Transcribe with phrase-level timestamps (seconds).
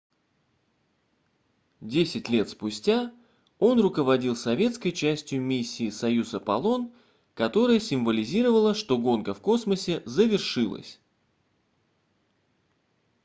[1.79, 3.13] десять лет спустя
[3.59, 6.91] он руководил советской частью миссии союз-аполлон
[7.35, 10.99] которая символизировала что гонка в космосе завершилась